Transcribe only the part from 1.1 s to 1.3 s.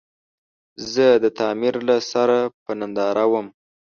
د